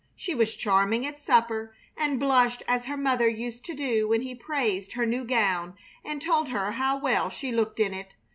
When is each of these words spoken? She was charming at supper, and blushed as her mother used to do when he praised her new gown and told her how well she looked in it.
She 0.15 0.33
was 0.33 0.55
charming 0.55 1.05
at 1.05 1.19
supper, 1.19 1.75
and 1.95 2.19
blushed 2.19 2.63
as 2.67 2.85
her 2.85 2.97
mother 2.97 3.27
used 3.27 3.63
to 3.65 3.75
do 3.75 4.07
when 4.07 4.21
he 4.23 4.33
praised 4.33 4.93
her 4.93 5.05
new 5.05 5.23
gown 5.25 5.75
and 6.03 6.19
told 6.19 6.49
her 6.49 6.71
how 6.71 6.97
well 6.97 7.29
she 7.29 7.51
looked 7.51 7.79
in 7.79 7.93
it. 7.93 8.15